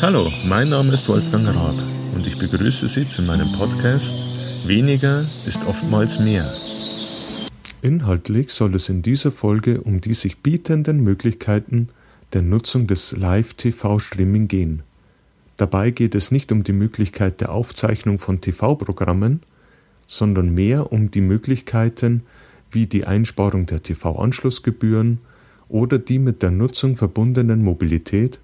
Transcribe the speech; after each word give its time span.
Hallo, 0.00 0.30
mein 0.48 0.68
Name 0.68 0.92
ist 0.94 1.08
Wolfgang 1.08 1.48
Raab 1.48 1.74
und 2.14 2.24
ich 2.24 2.38
begrüße 2.38 2.86
Sie 2.86 3.08
zu 3.08 3.20
meinem 3.20 3.50
Podcast 3.50 4.14
Weniger 4.64 5.22
ist 5.44 5.66
oftmals 5.66 6.20
mehr. 6.20 6.48
Inhaltlich 7.82 8.50
soll 8.50 8.76
es 8.76 8.88
in 8.88 9.02
dieser 9.02 9.32
Folge 9.32 9.80
um 9.80 10.00
die 10.00 10.14
sich 10.14 10.38
bietenden 10.38 11.02
Möglichkeiten 11.02 11.88
der 12.32 12.42
Nutzung 12.42 12.86
des 12.86 13.16
Live-TV-Streaming 13.16 14.46
gehen. 14.46 14.84
Dabei 15.56 15.90
geht 15.90 16.14
es 16.14 16.30
nicht 16.30 16.52
um 16.52 16.62
die 16.62 16.72
Möglichkeit 16.72 17.40
der 17.40 17.50
Aufzeichnung 17.50 18.20
von 18.20 18.40
TV-Programmen, 18.40 19.40
sondern 20.06 20.54
mehr 20.54 20.92
um 20.92 21.10
die 21.10 21.22
Möglichkeiten 21.22 22.22
wie 22.70 22.86
die 22.86 23.04
Einsparung 23.04 23.66
der 23.66 23.82
TV-Anschlussgebühren 23.82 25.18
oder 25.68 25.98
die 25.98 26.20
mit 26.20 26.42
der 26.42 26.52
Nutzung 26.52 26.96
verbundenen 26.96 27.64
Mobilität, 27.64 28.38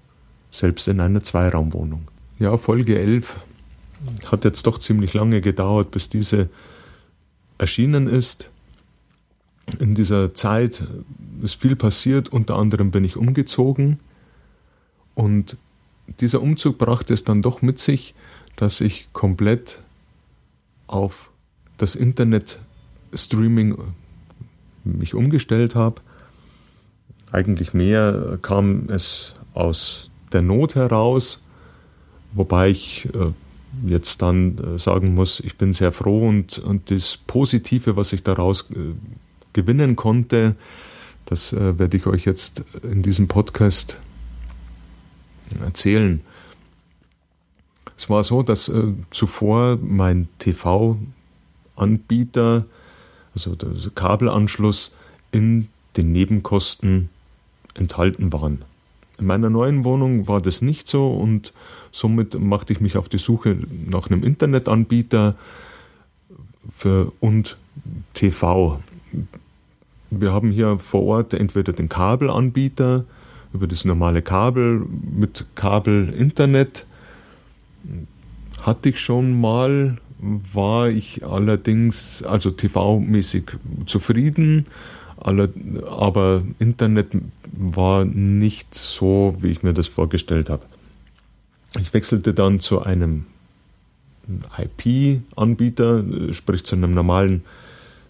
selbst 0.57 0.87
in 0.87 0.99
einer 0.99 1.21
Zweiraumwohnung. 1.21 2.07
Ja, 2.39 2.57
Folge 2.57 2.99
11 2.99 3.39
hat 4.27 4.43
jetzt 4.45 4.67
doch 4.67 4.77
ziemlich 4.79 5.13
lange 5.13 5.41
gedauert, 5.41 5.91
bis 5.91 6.09
diese 6.09 6.49
erschienen 7.57 8.07
ist. 8.07 8.49
In 9.79 9.95
dieser 9.95 10.33
Zeit 10.33 10.83
ist 11.41 11.61
viel 11.61 11.75
passiert, 11.75 12.29
unter 12.29 12.55
anderem 12.55 12.91
bin 12.91 13.03
ich 13.03 13.17
umgezogen 13.17 13.99
und 15.15 15.57
dieser 16.19 16.41
Umzug 16.41 16.77
brachte 16.77 17.13
es 17.13 17.23
dann 17.23 17.41
doch 17.41 17.61
mit 17.61 17.79
sich, 17.79 18.13
dass 18.55 18.79
ich 18.81 19.07
komplett 19.11 19.81
auf 20.87 21.31
das 21.77 21.95
Internet-Streaming 21.95 23.77
mich 24.83 25.15
umgestellt 25.15 25.73
habe. 25.73 26.01
Eigentlich 27.31 27.73
mehr 27.73 28.37
kam 28.41 28.87
es 28.89 29.33
aus 29.53 30.11
der 30.31 30.41
Not 30.41 30.75
heraus, 30.75 31.41
wobei 32.33 32.69
ich 32.69 33.07
äh, 33.13 33.31
jetzt 33.87 34.21
dann 34.21 34.57
äh, 34.57 34.77
sagen 34.77 35.15
muss, 35.15 35.39
ich 35.39 35.57
bin 35.57 35.73
sehr 35.73 35.91
froh 35.91 36.27
und, 36.27 36.59
und 36.59 36.91
das 36.91 37.17
Positive, 37.27 37.95
was 37.95 38.13
ich 38.13 38.23
daraus 38.23 38.69
äh, 38.71 38.93
gewinnen 39.53 39.95
konnte, 39.95 40.55
das 41.27 41.53
werde 41.53 41.97
ich 41.97 42.05
euch 42.05 42.23
jetzt 42.25 42.63
in 42.83 43.01
diesem 43.01 43.27
Podcast 43.27 43.97
erzählen. 45.59 46.21
Es 47.97 48.11
war 48.11 48.23
so, 48.23 48.43
dass 48.43 48.71
zuvor 49.09 49.79
mein 49.81 50.27
TV-Anbieter, 50.37 52.65
also 53.33 53.55
der 53.55 53.71
Kabelanschluss, 53.95 54.91
in 55.31 55.69
den 55.97 56.11
Nebenkosten 56.11 57.09
enthalten 57.73 58.31
waren. 58.31 58.63
In 59.17 59.27
meiner 59.27 59.49
neuen 59.49 59.83
Wohnung 59.83 60.27
war 60.27 60.41
das 60.41 60.61
nicht 60.61 60.87
so 60.87 61.13
und 61.13 61.53
somit 61.91 62.39
machte 62.39 62.73
ich 62.73 62.81
mich 62.81 62.97
auf 62.97 63.07
die 63.07 63.17
Suche 63.17 63.57
nach 63.89 64.09
einem 64.09 64.23
Internetanbieter 64.23 65.35
für 66.75 67.11
und 67.19 67.57
TV. 68.13 68.79
Wir 70.11 70.33
haben 70.33 70.51
hier 70.51 70.77
vor 70.77 71.03
Ort 71.03 71.33
entweder 71.33 71.73
den 71.73 71.89
Kabelanbieter, 71.89 73.05
über 73.53 73.67
das 73.67 73.85
normale 73.85 74.21
Kabel 74.21 74.85
mit 75.17 75.45
Kabel-Internet. 75.55 76.85
Hatte 78.61 78.89
ich 78.89 78.99
schon 78.99 79.39
mal, 79.39 79.97
war 80.19 80.89
ich 80.89 81.25
allerdings 81.25 82.21
also 82.23 82.51
TV-mäßig 82.51 83.57
zufrieden, 83.85 84.65
aber 85.17 86.43
Internet 86.59 87.07
war 87.51 88.05
nicht 88.05 88.75
so, 88.75 89.35
wie 89.39 89.49
ich 89.49 89.63
mir 89.63 89.73
das 89.73 89.87
vorgestellt 89.87 90.49
habe. 90.49 90.63
Ich 91.79 91.93
wechselte 91.93 92.33
dann 92.33 92.59
zu 92.59 92.81
einem 92.81 93.25
IP-Anbieter, 94.57 96.03
sprich 96.33 96.63
zu 96.63 96.75
einem 96.75 96.93
normalen 96.93 97.43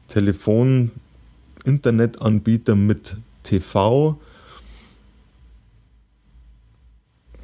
Telefon-Internetanbieter 0.07 2.75
mit 2.75 3.17
TV 3.44 4.17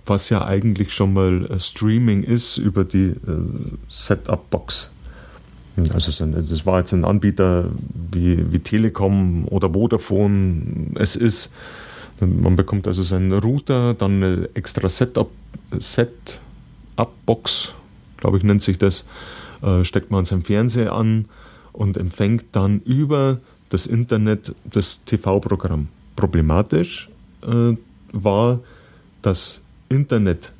was 0.06 0.30
ja 0.30 0.46
eigentlich 0.46 0.94
schon 0.94 1.14
mal 1.14 1.60
Streaming 1.60 2.24
ist 2.24 2.58
über 2.58 2.84
die 2.84 3.08
äh, 3.08 3.16
Setup-Box. 3.88 4.92
Also 5.94 6.26
das 6.26 6.66
war 6.66 6.80
jetzt 6.80 6.94
ein 6.94 7.06
Anbieter 7.06 7.70
wie, 8.12 8.52
wie 8.52 8.60
Telekom 8.60 9.48
oder 9.48 9.74
Vodafone 9.74 10.92
es 10.96 11.16
ist. 11.16 11.52
Man 12.20 12.56
bekommt 12.56 12.88
also 12.88 13.04
seinen 13.04 13.32
Router, 13.34 13.94
dann 13.94 14.24
eine 14.24 14.50
extra 14.54 14.90
Setup-Box, 14.90 15.34
glaube 18.18 18.38
ich 18.38 18.44
nennt 18.44 18.62
sich 18.62 18.78
das, 18.78 19.06
äh, 19.64 19.84
steckt 19.84 20.12
man 20.12 20.20
an 20.20 20.26
seinem 20.26 20.44
Fernseher 20.44 20.94
an 20.94 21.26
und 21.72 21.98
empfängt 21.98 22.46
dann 22.52 22.82
über 22.82 23.40
das 23.70 23.88
Internet 23.88 24.54
das 24.66 25.02
TV-Programm. 25.06 25.88
Problematisch 26.16 27.10
äh, 27.42 27.76
war, 28.12 28.60
dass 29.22 29.62
Internet 29.90 30.54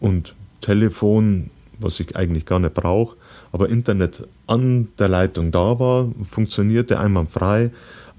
und 0.00 0.34
Telefon, 0.60 1.50
was 1.78 2.00
ich 2.00 2.16
eigentlich 2.16 2.44
gar 2.44 2.58
nicht 2.58 2.74
brauche, 2.74 3.16
aber 3.52 3.68
Internet 3.68 4.26
an 4.46 4.88
der 4.98 5.08
Leitung 5.08 5.52
da 5.52 5.78
war, 5.78 6.08
funktionierte 6.22 6.98
einwandfrei, 6.98 7.70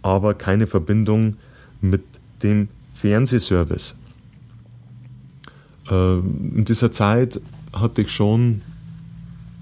aber 0.01 0.35
keine 0.35 0.67
Verbindung 0.67 1.37
mit 1.81 2.03
dem 2.43 2.69
Fernsehservice. 2.93 3.95
Äh, 5.89 6.19
in 6.19 6.65
dieser 6.65 6.91
Zeit 6.91 7.41
hatte 7.73 8.03
ich 8.03 8.11
schon 8.11 8.61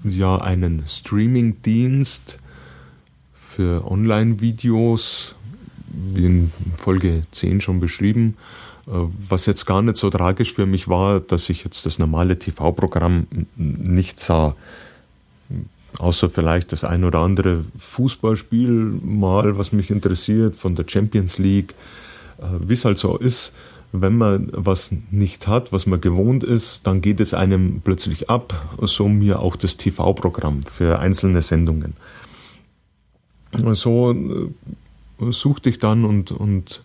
ja 0.04 0.36
einen 0.38 0.84
Streaming-Dienst 0.86 2.38
für 3.34 3.86
Online-Videos, 3.90 5.34
wie 6.14 6.26
in 6.26 6.52
Folge 6.76 7.22
10 7.32 7.60
schon 7.60 7.80
beschrieben, 7.80 8.36
äh, 8.86 8.90
was 9.28 9.46
jetzt 9.46 9.66
gar 9.66 9.82
nicht 9.82 9.96
so 9.96 10.10
tragisch 10.10 10.54
für 10.54 10.66
mich 10.66 10.88
war, 10.88 11.20
dass 11.20 11.48
ich 11.48 11.64
jetzt 11.64 11.86
das 11.86 11.98
normale 11.98 12.38
TV-Programm 12.38 13.26
nicht 13.56 14.20
sah. 14.20 14.54
Außer 15.98 16.30
vielleicht 16.30 16.72
das 16.72 16.84
ein 16.84 17.04
oder 17.04 17.20
andere 17.20 17.64
Fußballspiel 17.78 19.00
mal, 19.04 19.58
was 19.58 19.72
mich 19.72 19.90
interessiert, 19.90 20.56
von 20.56 20.74
der 20.74 20.86
Champions 20.88 21.38
League. 21.38 21.74
Äh, 22.38 22.44
wie 22.66 22.74
es 22.74 22.84
halt 22.84 22.98
so 22.98 23.16
ist, 23.16 23.52
wenn 23.92 24.16
man 24.16 24.48
was 24.52 24.94
nicht 25.10 25.46
hat, 25.46 25.72
was 25.72 25.86
man 25.86 26.00
gewohnt 26.00 26.44
ist, 26.44 26.86
dann 26.86 27.02
geht 27.02 27.20
es 27.20 27.34
einem 27.34 27.82
plötzlich 27.84 28.30
ab. 28.30 28.76
So 28.80 29.06
mir 29.06 29.40
auch 29.40 29.54
das 29.54 29.76
TV-Programm 29.76 30.62
für 30.62 30.98
einzelne 30.98 31.42
Sendungen. 31.42 31.92
So 33.72 34.12
äh, 34.12 35.30
suchte 35.30 35.68
ich 35.68 35.78
dann 35.78 36.06
und, 36.06 36.32
und 36.32 36.82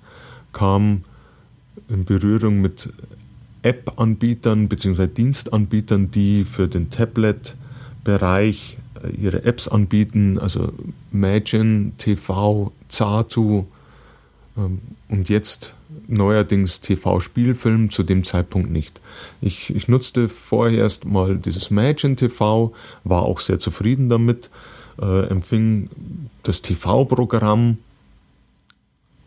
kam 0.51 1.05
in 1.87 2.03
Berührung 2.03 2.59
mit 2.59 2.89
App-Anbietern 3.61 4.67
bzw. 4.67 5.07
Dienstanbietern, 5.07 6.11
die 6.11 6.43
für 6.43 6.67
den 6.67 6.89
Tablet-Bereich 6.89 8.77
ihre 9.17 9.43
Apps 9.43 9.67
anbieten, 9.67 10.39
also 10.39 10.73
Magin, 11.11 11.93
TV, 11.97 12.71
Zatu 12.89 13.65
ähm, 14.57 14.79
und 15.09 15.29
jetzt 15.29 15.73
neuerdings 16.07 16.81
TV-Spielfilm, 16.81 17.91
zu 17.91 18.03
dem 18.03 18.23
Zeitpunkt 18.23 18.71
nicht. 18.71 18.99
Ich, 19.41 19.73
ich 19.73 19.87
nutzte 19.87 20.29
vorher 20.29 20.79
erst 20.79 21.05
mal 21.05 21.37
dieses 21.37 21.71
Magin 21.71 22.15
TV, 22.15 22.73
war 23.03 23.23
auch 23.23 23.39
sehr 23.39 23.59
zufrieden 23.59 24.09
damit, 24.09 24.49
äh, 25.01 25.27
empfing 25.27 25.89
das 26.43 26.61
TV-Programm 26.61 27.77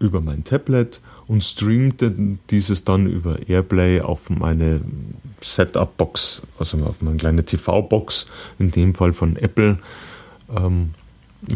über 0.00 0.20
mein 0.20 0.42
Tablet 0.42 1.00
und 1.28 1.44
streamte 1.44 2.12
dieses 2.50 2.84
dann 2.84 3.06
über 3.06 3.48
Airplay 3.48 4.00
auf 4.00 4.28
meine 4.30 4.80
Setup-Box, 5.40 6.42
also 6.58 6.78
auf 6.78 7.00
meine 7.00 7.18
kleine 7.18 7.44
TV-Box, 7.44 8.26
in 8.58 8.72
dem 8.72 8.94
Fall 8.94 9.12
von 9.12 9.36
Apple. 9.36 9.78
Ähm, 10.56 10.91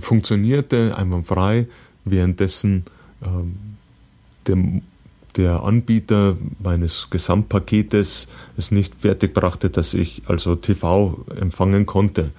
funktionierte 0.00 0.96
einwandfrei, 0.96 1.66
währenddessen 2.04 2.84
ähm, 3.24 3.56
der, 4.46 4.82
der 5.36 5.62
Anbieter 5.64 6.36
meines 6.62 7.08
Gesamtpaketes 7.10 8.28
es 8.56 8.70
nicht 8.70 8.94
fertig 8.94 9.34
brachte, 9.34 9.70
dass 9.70 9.94
ich 9.94 10.22
also 10.26 10.54
TV 10.54 11.24
empfangen 11.34 11.86
konnte. 11.86 12.30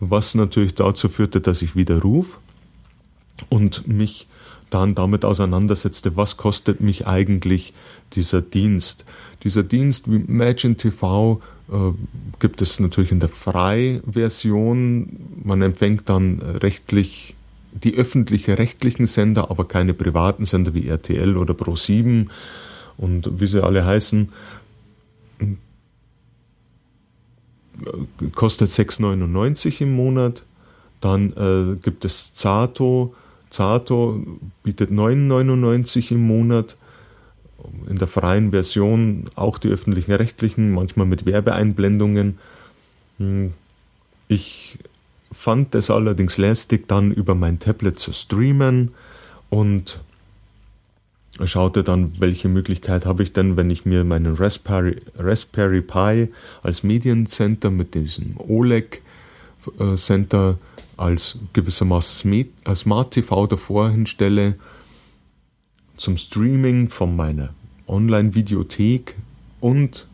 Was 0.00 0.34
natürlich 0.34 0.74
dazu 0.74 1.08
führte, 1.08 1.40
dass 1.40 1.62
ich 1.62 1.74
widerruf 1.74 2.38
und 3.48 3.88
mich 3.88 4.28
dann 4.70 4.94
damit 4.94 5.24
auseinandersetzte, 5.24 6.16
was 6.16 6.36
kostet 6.36 6.82
mich 6.82 7.06
eigentlich 7.06 7.72
dieser 8.12 8.42
Dienst. 8.42 9.04
Dieser 9.44 9.62
Dienst 9.62 10.10
wie 10.10 10.16
Imagine 10.16 10.76
TV 10.76 11.40
äh, 11.70 11.74
gibt 12.38 12.62
es 12.62 12.80
natürlich 12.80 13.12
in 13.12 13.20
der 13.20 13.28
Freiversion. 13.28 15.08
Man 15.44 15.62
empfängt 15.62 16.08
dann 16.08 16.40
rechtlich 16.40 17.34
die 17.72 17.94
öffentliche 17.94 18.58
rechtlichen 18.58 19.06
Sender, 19.06 19.50
aber 19.50 19.66
keine 19.66 19.94
privaten 19.94 20.44
Sender 20.44 20.74
wie 20.74 20.88
RTL 20.88 21.36
oder 21.36 21.54
Pro7 21.54 22.26
und 22.96 23.40
wie 23.40 23.46
sie 23.46 23.62
alle 23.62 23.84
heißen. 23.84 24.32
kostet 28.34 28.70
6,99 28.70 29.82
im 29.82 29.94
Monat. 29.94 30.44
Dann 31.00 31.32
äh, 31.32 31.76
gibt 31.76 32.04
es 32.04 32.34
Zato. 32.34 33.14
Zato 33.50 34.22
bietet 34.62 34.90
9,99 34.90 36.12
im 36.12 36.26
Monat. 36.26 36.76
In 37.88 37.96
der 37.96 38.06
freien 38.06 38.50
Version 38.50 39.24
auch 39.34 39.58
die 39.58 39.68
öffentlichen 39.68 40.12
rechtlichen, 40.12 40.72
manchmal 40.72 41.06
mit 41.06 41.26
Werbeeinblendungen. 41.26 42.38
Hm, 43.18 43.52
ich 44.28 44.78
fand 45.32 45.74
es 45.74 45.90
allerdings 45.90 46.38
lästig, 46.38 46.86
dann 46.88 47.12
über 47.12 47.34
mein 47.34 47.58
Tablet 47.58 47.98
zu 47.98 48.12
streamen 48.12 48.92
und 49.50 50.00
schaute 51.44 51.84
dann, 51.84 52.12
welche 52.18 52.48
Möglichkeit 52.48 53.06
habe 53.06 53.22
ich 53.22 53.32
denn, 53.32 53.56
wenn 53.56 53.70
ich 53.70 53.84
mir 53.84 54.04
meinen 54.04 54.34
Raspberry, 54.34 54.98
Raspberry 55.16 55.82
Pi 55.82 56.28
als 56.62 56.82
Mediencenter 56.82 57.70
mit 57.70 57.94
diesem 57.94 58.36
OLEG 58.38 59.02
äh, 59.78 59.96
Center 59.96 60.58
als 60.98 61.38
gewissermaßen 61.54 62.46
Smart 62.74 63.12
TV 63.12 63.46
davor 63.46 63.90
hinstelle 63.90 64.56
zum 65.96 66.16
Streaming 66.16 66.90
von 66.90 67.16
meiner 67.16 67.54
Online-Videothek 67.86 69.14
und 69.60 70.06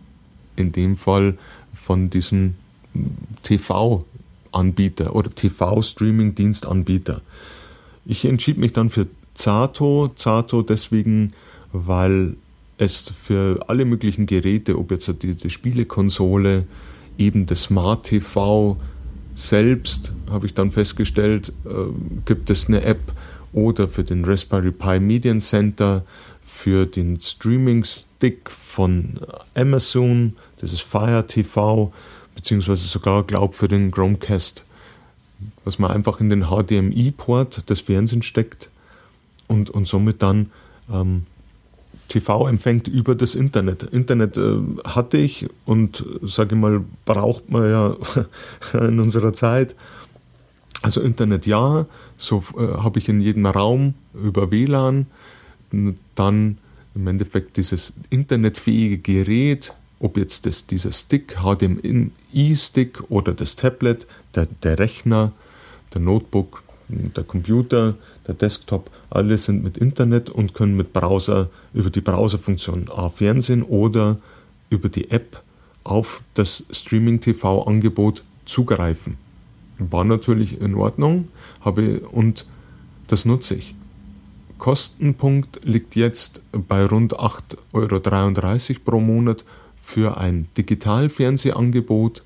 in 0.56 0.72
dem 0.72 0.96
Fall 0.96 1.36
von 1.72 2.10
diesem 2.10 2.54
TV-Anbieter 3.42 5.16
oder 5.16 5.34
TV-Streaming-Dienstanbieter. 5.34 7.20
Ich 8.06 8.24
entschied 8.24 8.58
mich 8.58 8.72
dann 8.72 8.90
für 8.90 9.06
Zato. 9.34 10.12
Zato 10.14 10.62
deswegen, 10.62 11.32
weil 11.72 12.36
es 12.78 13.12
für 13.22 13.64
alle 13.68 13.84
möglichen 13.84 14.26
Geräte, 14.26 14.78
ob 14.78 14.90
jetzt 14.90 15.10
die, 15.22 15.34
die 15.34 15.50
Spielekonsole, 15.50 16.66
eben 17.18 17.46
das 17.46 17.64
Smart 17.64 18.06
TV 18.06 18.76
selbst, 19.34 20.12
habe 20.30 20.46
ich 20.46 20.54
dann 20.54 20.70
festgestellt, 20.70 21.52
äh, 21.64 21.70
gibt 22.24 22.50
es 22.50 22.68
eine 22.68 22.82
App 22.82 23.12
oder 23.52 23.88
für 23.88 24.04
den 24.04 24.24
Raspberry 24.24 24.72
Pi 24.72 25.00
Median 25.00 25.40
Center, 25.40 26.04
für 26.42 26.86
den 26.86 27.20
Streaming 27.20 27.84
Stick 27.84 28.50
von 28.50 29.20
Amazon, 29.54 30.34
das 30.60 30.72
ist 30.72 30.82
Fire 30.82 31.26
TV, 31.26 31.92
beziehungsweise 32.34 32.86
sogar, 32.86 33.24
glaube 33.24 33.54
für 33.54 33.68
den 33.68 33.90
Chromecast, 33.90 34.64
was 35.64 35.78
man 35.78 35.90
einfach 35.90 36.20
in 36.20 36.30
den 36.30 36.44
HDMI-Port 36.44 37.68
des 37.68 37.80
Fernsehens 37.82 38.24
steckt 38.24 38.70
und, 39.48 39.70
und 39.70 39.86
somit 39.86 40.22
dann 40.22 40.50
ähm, 40.90 41.26
TV 42.08 42.48
empfängt 42.48 42.88
über 42.88 43.14
das 43.14 43.34
Internet. 43.34 43.82
Internet 43.84 44.36
äh, 44.36 44.58
hatte 44.84 45.16
ich 45.16 45.46
und 45.64 46.04
sage 46.22 46.56
mal, 46.56 46.84
braucht 47.04 47.50
man 47.50 47.68
ja 47.68 47.96
in 48.86 49.00
unserer 49.00 49.32
Zeit. 49.32 49.74
Also 50.82 51.00
Internet 51.00 51.46
ja, 51.46 51.86
so 52.18 52.44
äh, 52.58 52.60
habe 52.60 52.98
ich 52.98 53.08
in 53.08 53.20
jedem 53.20 53.46
Raum 53.46 53.94
über 54.12 54.50
WLAN 54.50 55.06
dann 56.14 56.58
im 56.94 57.06
Endeffekt 57.06 57.56
dieses 57.56 57.92
internetfähige 58.10 58.98
Gerät, 58.98 59.74
ob 59.98 60.16
jetzt 60.16 60.46
das, 60.46 60.66
dieser 60.66 60.92
Stick, 60.92 61.36
HDMI-Stick 61.42 63.10
oder 63.10 63.32
das 63.32 63.56
Tablet, 63.56 64.06
der, 64.34 64.46
der 64.62 64.78
Rechner, 64.78 65.32
der 65.92 66.02
Notebook, 66.02 66.63
der 66.88 67.24
Computer, 67.24 67.94
der 68.26 68.34
Desktop, 68.34 68.90
alle 69.10 69.38
sind 69.38 69.64
mit 69.64 69.78
Internet 69.78 70.30
und 70.30 70.54
können 70.54 70.76
mit 70.76 70.92
Browser 70.92 71.48
über 71.72 71.90
die 71.90 72.00
Browserfunktion 72.00 72.90
A 72.94 73.08
Fernsehen 73.08 73.62
oder 73.62 74.18
über 74.70 74.88
die 74.88 75.10
App 75.10 75.42
auf 75.84 76.22
das 76.34 76.64
Streaming-TV-Angebot 76.70 78.22
zugreifen. 78.44 79.16
War 79.78 80.04
natürlich 80.04 80.60
in 80.60 80.74
Ordnung, 80.74 81.28
habe 81.60 82.00
und 82.00 82.46
das 83.06 83.24
nutze 83.24 83.54
ich. 83.56 83.74
Kostenpunkt 84.58 85.64
liegt 85.64 85.96
jetzt 85.96 86.42
bei 86.52 86.86
rund 86.86 87.18
8,33 87.18 88.70
Euro 88.70 88.80
pro 88.84 89.00
Monat 89.00 89.44
für 89.82 90.16
ein 90.16 90.48
Digitalfernsehangebot. 90.56 92.22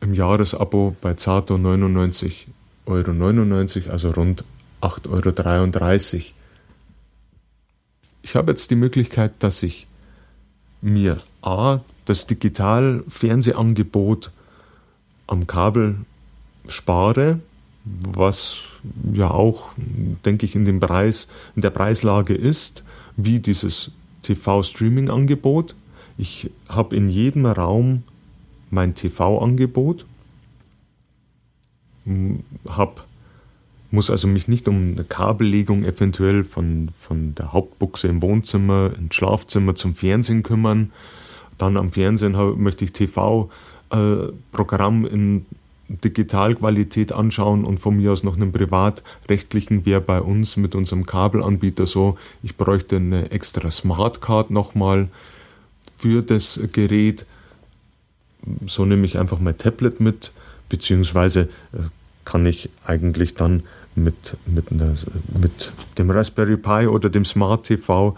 Im 0.00 0.14
Jahresabo 0.14 0.96
bei 1.00 1.14
Zato 1.14 1.58
99 1.58 2.46
Euro, 2.86 3.12
also 3.90 4.10
rund 4.10 4.44
8,33 4.80 6.14
Euro. 6.14 6.24
Ich 8.22 8.36
habe 8.36 8.52
jetzt 8.52 8.70
die 8.70 8.76
Möglichkeit, 8.76 9.32
dass 9.40 9.62
ich 9.62 9.86
mir 10.80 11.18
A, 11.42 11.80
das 12.04 12.26
Digital-Fernsehangebot 12.26 14.30
am 15.26 15.46
Kabel 15.46 15.96
spare, 16.68 17.40
was 17.84 18.60
ja 19.12 19.30
auch, 19.30 19.70
denke 20.24 20.46
ich, 20.46 20.54
in, 20.54 20.64
dem 20.64 20.80
Preis, 20.80 21.28
in 21.56 21.62
der 21.62 21.70
Preislage 21.70 22.34
ist, 22.34 22.84
wie 23.16 23.40
dieses 23.40 23.90
TV-Streaming-Angebot. 24.22 25.74
Ich 26.18 26.50
habe 26.68 26.96
in 26.96 27.08
jedem 27.08 27.46
Raum 27.46 28.02
mein 28.70 28.94
TV-Angebot 28.94 30.04
hab, 32.66 33.06
muss 33.90 34.10
also 34.10 34.26
mich 34.26 34.48
nicht 34.48 34.68
um 34.68 34.92
eine 34.92 35.04
Kabellegung 35.04 35.84
eventuell 35.84 36.44
von, 36.44 36.90
von 36.98 37.34
der 37.34 37.52
Hauptbuchse 37.52 38.08
im 38.08 38.22
Wohnzimmer 38.22 38.92
ins 38.98 39.14
Schlafzimmer 39.14 39.74
zum 39.74 39.94
Fernsehen 39.94 40.42
kümmern. 40.42 40.92
Dann 41.58 41.76
am 41.76 41.92
Fernsehen 41.92 42.36
hab, 42.36 42.56
möchte 42.56 42.84
ich 42.84 42.92
TV-Programm 42.92 45.04
äh, 45.04 45.08
in 45.08 45.46
Digitalqualität 45.88 47.12
anschauen 47.12 47.64
und 47.64 47.78
von 47.78 47.96
mir 47.96 48.12
aus 48.12 48.22
noch 48.22 48.36
einen 48.36 48.52
privatrechtlichen 48.52 49.84
wäre 49.84 50.00
bei 50.00 50.20
uns 50.20 50.56
mit 50.56 50.74
unserem 50.74 51.04
Kabelanbieter 51.04 51.86
so, 51.86 52.16
ich 52.42 52.56
bräuchte 52.56 52.96
eine 52.96 53.30
extra 53.30 53.70
Smartcard 53.70 54.50
nochmal 54.50 55.08
für 55.98 56.22
das 56.22 56.58
Gerät. 56.72 57.26
So 58.66 58.84
nehme 58.84 59.06
ich 59.06 59.18
einfach 59.18 59.38
mein 59.38 59.58
Tablet 59.58 60.00
mit 60.00 60.32
beziehungsweise 60.72 61.50
äh, 61.74 61.80
kann 62.24 62.46
ich 62.46 62.70
eigentlich 62.82 63.34
dann 63.34 63.62
mit, 63.94 64.38
mit, 64.46 64.70
mit 64.70 65.72
dem 65.98 66.10
Raspberry 66.10 66.56
Pi 66.56 66.86
oder 66.86 67.10
dem 67.10 67.26
Smart 67.26 67.66
TV 67.66 68.16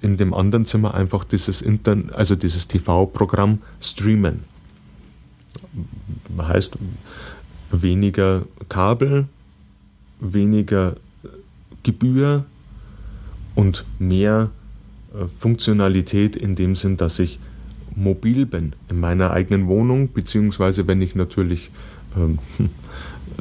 in 0.00 0.16
dem 0.16 0.32
anderen 0.34 0.64
Zimmer 0.64 0.94
einfach 0.94 1.24
dieses, 1.24 1.64
also 2.12 2.36
dieses 2.36 2.68
TV-Programm 2.68 3.58
streamen. 3.80 4.44
Heißt 6.38 6.78
weniger 7.72 8.44
Kabel, 8.68 9.26
weniger 10.20 10.94
Gebühr 11.82 12.44
und 13.56 13.84
mehr 13.98 14.50
äh, 15.12 15.26
Funktionalität 15.40 16.36
in 16.36 16.54
dem 16.54 16.76
Sinn, 16.76 16.96
dass 16.96 17.18
ich 17.18 17.40
mobil 17.98 18.46
bin 18.46 18.74
in 18.88 19.00
meiner 19.00 19.30
eigenen 19.30 19.66
Wohnung, 19.68 20.12
beziehungsweise 20.12 20.86
wenn 20.86 21.02
ich 21.02 21.14
natürlich 21.14 21.70
ähm, 22.16 22.38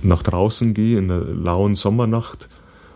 nach 0.01 0.23
draußen 0.23 0.73
gehe 0.73 0.97
in 0.97 1.11
einer 1.11 1.23
lauen 1.23 1.75
Sommernacht, 1.75 2.49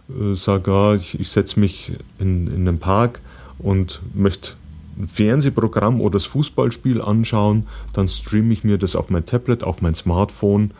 äh, 0.09 0.35
sage, 0.35 0.71
ah, 0.71 0.95
ich, 0.95 1.19
ich 1.19 1.29
setze 1.29 1.59
mich 1.59 1.93
in, 2.19 2.47
in 2.47 2.65
den 2.65 2.79
Park 2.79 3.21
und 3.59 4.01
möchte 4.13 4.53
ein 4.97 5.07
Fernsehprogramm 5.07 6.01
oder 6.01 6.13
das 6.13 6.25
Fußballspiel 6.25 7.01
anschauen, 7.01 7.67
dann 7.93 8.07
streame 8.07 8.53
ich 8.53 8.63
mir 8.63 8.77
das 8.77 8.95
auf 8.95 9.09
mein 9.09 9.25
Tablet, 9.25 9.63
auf 9.63 9.81
mein 9.81 9.95
Smartphone 9.95 10.71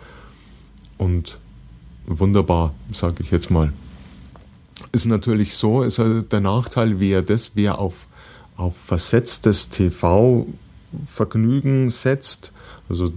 und 0.98 1.38
wunderbar, 2.06 2.74
sage 2.92 3.24
ich 3.24 3.32
jetzt 3.32 3.50
mal. 3.50 3.72
Ist 4.92 5.06
natürlich 5.06 5.56
so, 5.56 5.84
ist 5.84 6.00
halt 6.00 6.32
der 6.34 6.42
Nachteil 6.42 7.00
wäre 7.00 7.24
das, 7.24 7.52
wer 7.56 7.80
auf, 7.80 7.94
auf 8.58 8.76
versetztes 8.76 9.70
TV-Vergnügen 10.92 11.92
setzt, 11.92 12.52
also 12.90 13.12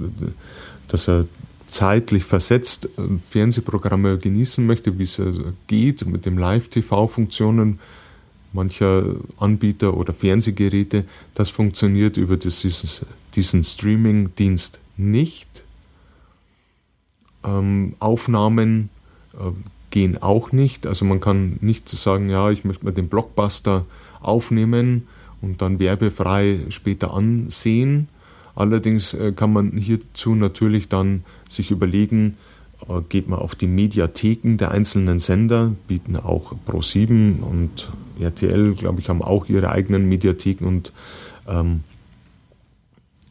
dass 0.89 1.09
er 1.09 1.27
zeitlich 1.67 2.25
versetzt 2.25 2.87
äh, 2.99 3.03
Fernsehprogramme 3.31 4.19
genießen 4.19 4.65
möchte, 4.65 4.99
wie 4.99 5.05
es 5.05 5.21
geht 5.67 6.07
mit 6.07 6.27
den 6.27 6.37
Live-TV-Funktionen 6.37 7.79
mancher 8.53 9.17
Anbieter 9.39 9.97
oder 9.97 10.15
Fernsehgeräte, 10.15 11.05
das 11.35 11.51
funktioniert 11.51 12.17
über 12.17 12.37
diesen 12.37 13.65
Streaming-Dienst 13.65 14.81
nicht. 14.97 15.65
Ähm, 17.45 17.97
Aufnahmen 17.99 18.91
äh, 19.35 19.51
gehen 19.91 20.23
auch 20.23 20.53
nicht. 20.53 20.87
Also 20.87 21.05
man 21.05 21.21
kann 21.21 21.59
nicht 21.61 21.89
sagen, 21.89 22.31
ja, 22.31 22.51
ich 22.51 22.65
möchte 22.65 22.85
mal 22.85 22.93
den 22.93 23.09
Blockbuster 23.09 23.85
aufnehmen 24.21 25.09
und 25.45 25.63
dann 25.63 25.79
werbefrei 25.79 26.61
später 26.71 27.15
ansehen. 27.15 28.09
Allerdings 28.55 29.15
äh, 29.15 29.33
kann 29.33 29.53
man 29.53 29.73
hierzu 29.73 30.35
natürlich 30.35 30.89
dann 30.89 31.25
sich 31.49 31.71
überlegen, 31.71 32.37
äh, 32.89 33.01
geht 33.09 33.29
man 33.29 33.39
auf 33.39 33.55
die 33.55 33.67
Mediatheken 33.67 34.57
der 34.57 34.71
einzelnen 34.71 35.19
Sender, 35.19 35.73
bieten 35.89 36.17
auch 36.17 36.55
Pro7 36.67 37.41
und 37.41 37.93
RTL, 38.21 38.75
glaube 38.75 39.01
ich, 39.01 39.09
haben 39.09 39.23
auch 39.23 39.49
ihre 39.49 39.71
eigenen 39.71 40.09
Mediatheken 40.09 40.67
und 40.67 40.93
ähm, 41.49 41.81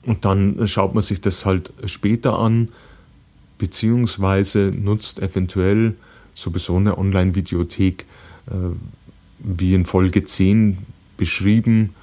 Und 0.05 0.25
dann 0.25 0.67
schaut 0.67 0.93
man 0.93 1.01
sich 1.01 1.21
das 1.21 1.45
halt 1.45 1.73
später 1.85 2.37
an, 2.37 2.69
beziehungsweise 3.57 4.71
nutzt 4.75 5.19
eventuell 5.19 5.95
sowieso 6.35 6.75
eine 6.75 6.97
Online-Videothek, 6.97 8.05
äh, 8.47 8.53
wie 9.39 9.73
in 9.73 9.85
Folge 9.85 10.23
10 10.23 10.79
beschrieben, 11.15 11.95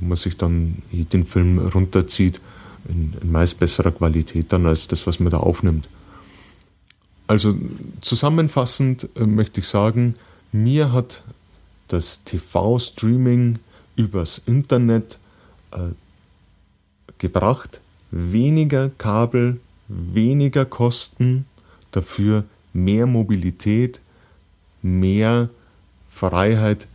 wo 0.00 0.06
man 0.06 0.16
sich 0.16 0.36
dann 0.36 0.82
den 0.92 1.24
Film 1.24 1.58
runterzieht, 1.58 2.40
in, 2.88 3.14
in 3.20 3.32
meist 3.32 3.58
besserer 3.58 3.90
Qualität 3.90 4.52
dann 4.52 4.66
als 4.66 4.88
das, 4.88 5.06
was 5.06 5.20
man 5.20 5.30
da 5.30 5.38
aufnimmt. 5.38 5.88
Also 7.26 7.54
zusammenfassend 8.00 9.08
äh, 9.16 9.26
möchte 9.26 9.60
ich 9.60 9.68
sagen, 9.68 10.14
mir 10.50 10.92
hat 10.92 11.22
das 11.88 12.24
TV-Streaming 12.24 13.58
übers 13.96 14.38
Internet 14.46 15.18
äh, 15.72 15.90
gebracht, 17.18 17.80
weniger 18.10 18.90
Kabel, 18.96 19.60
weniger 19.88 20.64
Kosten, 20.64 21.44
dafür 21.90 22.44
mehr 22.72 23.06
Mobilität, 23.06 24.00
mehr 24.82 25.50
Freiheit, 26.08 26.86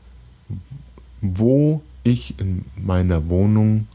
wo 1.22 1.81
ich 2.03 2.39
in 2.39 2.65
meiner 2.75 3.29
Wohnung 3.29 3.88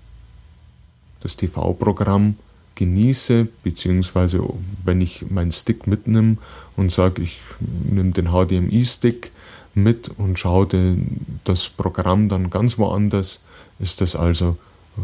das 1.20 1.36
TV-Programm 1.36 2.36
genieße, 2.74 3.48
beziehungsweise 3.64 4.42
wenn 4.84 5.00
ich 5.00 5.30
meinen 5.30 5.50
Stick 5.50 5.86
mitnehme 5.86 6.38
und 6.76 6.92
sage, 6.92 7.22
ich 7.22 7.40
nehme 7.60 8.12
den 8.12 8.28
HDMI-Stick 8.28 9.32
mit 9.74 10.10
und 10.16 10.38
schaue 10.38 10.96
das 11.44 11.68
Programm 11.68 12.28
dann 12.28 12.50
ganz 12.50 12.78
woanders, 12.78 13.40
ist 13.78 14.00
das 14.00 14.14
also 14.16 14.56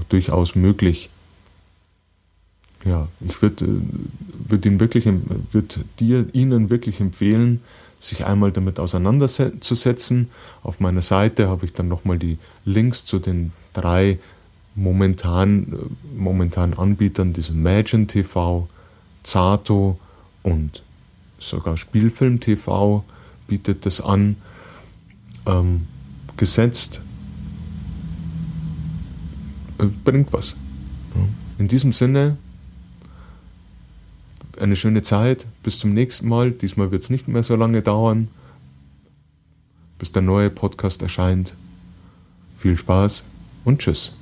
durchaus 0.09 0.55
möglich. 0.55 1.11
Ja, 2.85 3.09
ich 3.21 3.41
würde 3.41 3.83
würd 4.49 4.81
wirklich, 4.81 5.09
würd 5.53 5.79
dir, 5.99 6.27
Ihnen 6.33 6.71
wirklich 6.71 7.01
empfehlen, 7.01 7.61
sich 8.01 8.27
einmal 8.27 8.53
damit 8.53 8.79
auseinanderzusetzen. 8.79 10.31
Auf 10.63 10.81
meiner 10.81 11.03
Seite 11.03 11.49
habe 11.49 11.65
ich 11.65 11.73
dann 11.73 11.89
nochmal 11.89 12.19
die 12.19 12.39
Links 12.65 13.05
zu 13.05 13.19
den 13.19 13.53
drei 13.73 14.19
momentan, 14.75 15.97
momentan 16.17 16.75
Anbietern, 16.75 17.33
diesem 17.33 17.57
Imagine 17.57 18.07
TV, 18.07 18.69
Zato 19.23 19.99
und 20.43 20.83
sogar 21.39 21.77
Spielfilm 21.77 22.41
TV 22.41 23.05
bietet 23.47 23.87
das 23.87 24.01
an, 24.01 24.37
ähm, 25.47 25.87
gesetzt. 26.37 27.01
Äh, 29.79 29.87
bringt 30.05 30.33
was. 30.33 30.57
In 31.59 31.69
diesem 31.69 31.93
Sinne, 31.93 32.37
eine 34.59 34.77
schöne 34.77 35.03
Zeit. 35.03 35.47
Bis 35.63 35.79
zum 35.79 35.95
nächsten 35.95 36.29
Mal. 36.29 36.51
Diesmal 36.51 36.91
wird 36.91 37.03
es 37.03 37.11
nicht 37.11 37.29
mehr 37.29 37.43
so 37.43 37.57
lange 37.57 37.83
dauern, 37.83 38.29
bis 39.99 40.13
der 40.13 40.23
neue 40.23 40.51
Podcast 40.51 41.03
erscheint. 41.03 41.55
Viel 42.59 42.77
Spaß 42.77 43.25
und 43.65 43.81
tschüss. 43.81 44.13